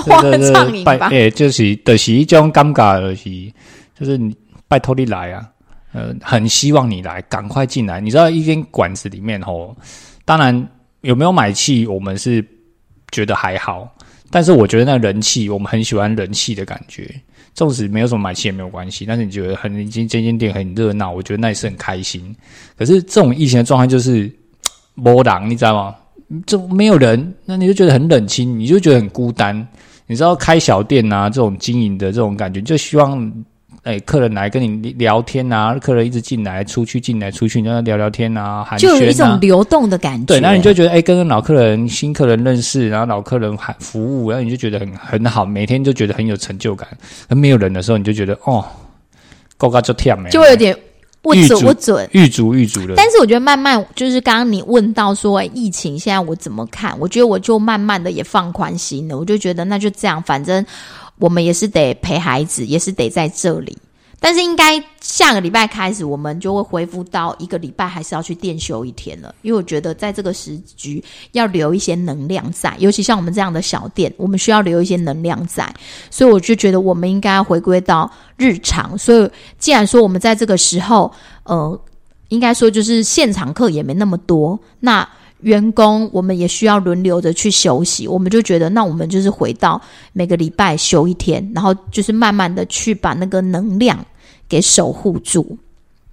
[0.06, 0.96] 花 对对对畅饮吧。
[0.96, 3.52] 拜诶、就是就是一种尴尬而已，
[3.98, 4.32] 就是你
[4.68, 5.44] 拜托你来啊，
[5.92, 8.00] 呃，很希望你来，赶快进来。
[8.00, 9.76] 你知道一间馆子里面吼，
[10.24, 10.68] 当然
[11.00, 12.44] 有没有买气，我们是
[13.10, 13.88] 觉得还好，
[14.30, 17.12] 但是我觉得那人气，我们很喜欢人气的感觉。
[17.52, 22.34] 纵使没有什么买气也没有关系，但是你觉得很已经这间店很热闹，我觉得那也是很开心。
[22.78, 24.30] 可是这种疫情的状态就是
[24.94, 25.96] 没人，你知道吗？
[26.46, 29.66] 就没有人，那你就觉得很冷清，你就觉得很孤单。
[30.06, 33.20] 你知道开小店啊，这种经营的这种感觉，就希望
[33.82, 39.40] 哎客人来跟你聊天啊，客人一直进来出去进来出去，你跟他聊聊天啊，寒就有一暄啊种。
[39.40, 40.26] 流动的感觉。
[40.26, 46.86] 对，那你就觉得哎，跟老客人、新客人认识，然后老客人还服务，然后你就觉得很很好，每天就觉得很有成就感。
[47.28, 48.62] 而没有人的时候，你就觉得哦，
[49.56, 50.76] 够嘎就跳没，就会有点
[51.22, 52.06] 不准不准。
[52.12, 52.94] 狱卒狱卒的。
[52.96, 56.94] 但是我觉得慢慢就是刚刚你问到说、哎疫情现在我怎么看？
[57.00, 60.64] 我觉得我就慢慢的也放宽心了，我就觉得那就这样，反正
[61.20, 63.78] 我们也是得陪孩子，也是得在这里。
[64.22, 71.02] 但是应该下个礼拜开始，我们就会恢复到一个礼拜还是要去店休一天了，因为我觉得在这个时局
[71.32, 75.74] 要留一些能量在，尤其像我们这样的小店，我们需要留一些能量在，
[76.10, 78.98] 所以我就觉得我们应该回归到日常。
[78.98, 81.10] 所以既然说我们在这个时候，
[81.44, 81.80] 呃，
[82.28, 85.08] 应该说就是现场课也没那么多，那
[85.42, 89.80] 员工我们也需要轮流着去休息，我们就觉得那我们就是回到
[90.12, 93.98] 每个礼拜休一天，然后就是慢慢的去把那个能量
[94.48, 95.58] 给守护住。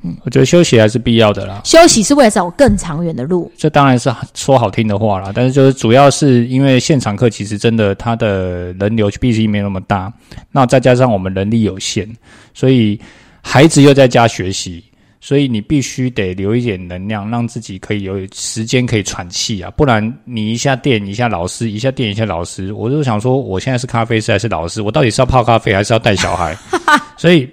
[0.03, 1.59] 嗯我觉得休息还是必要的啦。
[1.65, 3.51] 休息是为了走更长远的路。
[3.57, 10.13] 这当然是说好听的话啦，但是就是主要是因为现场课其实真的它的人流毕竟没那么大，
[10.51, 12.07] 那再加上我们人力有限，
[12.53, 12.99] 所以
[13.41, 14.83] 孩子又在家学习，
[15.27, 24.81] 所以你必须得留一点能量，让自己可以有时间可以喘气啊，不然你一下电一下老师，一下电一下老师，我就想说，我现在是咖啡师还是老师？
[24.81, 26.55] 我到底是要泡咖啡还是要带小孩？
[27.17, 27.49] 所以。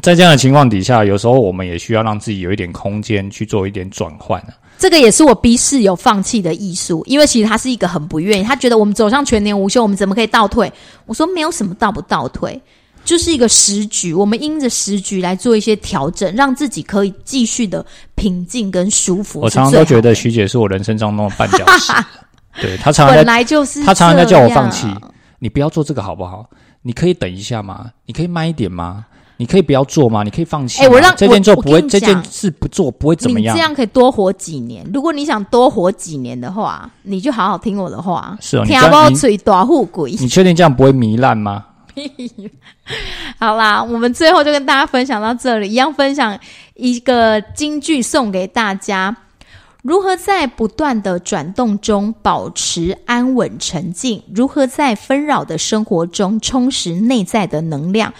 [0.00, 4.54] 在这样的情况底下，有时候我们也需要让自己有一点空间去做一点转换啊。
[4.78, 10.70] 这个也是我逼室友放弃的艺术，因为其实他是一个很不愿意，他觉得我们走向全年无休，我们怎么可以倒退？
[11.04, 12.62] 我说没有什么倒不倒退，
[13.06, 17.86] 就是一个时局，我们因着时局来做一些调整，让自己可以继续的
[18.16, 19.40] 平静跟舒服。
[19.40, 21.92] 我常常都觉得徐姐是我人生中的绊脚石，
[22.60, 24.88] 对她常常本来就是她常常在叫我放弃，
[25.38, 26.50] 你不要做这个好不好？
[26.82, 27.86] 你可以等一下吗？
[28.06, 29.06] 你可以慢一点吗？
[29.38, 30.22] 你可以不要做吗？
[30.22, 30.82] 你可以放弃。
[30.82, 33.54] 哎，我让这件做不会，这件事不做不会怎么样。
[33.54, 34.84] 你这样可以多活几年。
[34.92, 38.36] 如果你想多活几年的话，你就好好听我的话。
[38.40, 40.10] 是哦，听不吹大富贵。
[40.18, 41.64] 你确定这样不会糜烂吗？
[43.38, 46.38] 好啦，我们最后就跟大家分享到这里，一样分享
[46.74, 49.16] 一个金句送给大家：
[49.82, 54.22] 如何在不断的转动中保持安稳沉静？
[54.34, 58.12] 如何在纷扰的生活中充实内在的能量？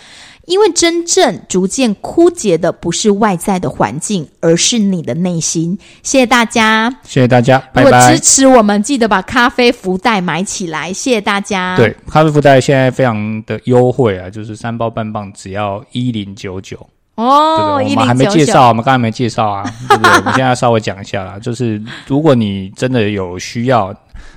[0.47, 5.77] 因为真正逐渐枯竭的不是外在的环境，而是你的内心。
[6.03, 10.93] 谢谢大家，谢谢大家，如果支持我们，记得把咖啡福袋买起来。
[10.93, 11.77] 谢谢大家。
[11.77, 16.79] 对，咖啡福袋现在非常的优惠啊，就是三包半磅只要一零九九
[17.17, 17.81] 哦。
[17.83, 20.13] 我们还没介绍，我们刚才没介绍啊， 对不对？
[20.13, 23.93] 我们现在稍微讲一下啦，就是如果你真的有需要，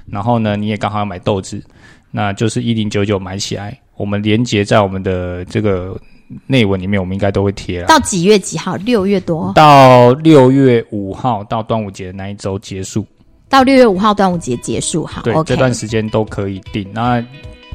[0.07, 1.63] 然后呢，你也刚好要买豆子，
[2.09, 3.77] 那就是一零九九买起来。
[3.99, 5.99] 我们连接在我们的这个
[6.47, 7.87] 内文里面，我们应该都会贴了。
[7.87, 8.77] 到几月几号？
[8.77, 9.51] 六月多。
[9.55, 13.05] 到六月五号，到端午节的那一周结束。
[13.49, 15.21] 到六月五号端午节结束，好。
[15.23, 16.87] 对，这段时间都可以定。
[16.93, 17.21] 那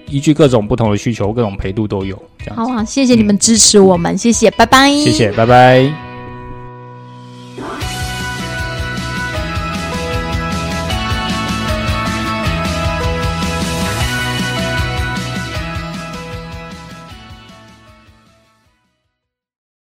[0.09, 2.17] 依据各种不同的需求，各种陪度都有。
[2.39, 2.57] 这样。
[2.57, 4.91] 好啊，谢谢你们支持我们，谢谢，拜拜。
[4.91, 6.14] 谢谢，拜拜。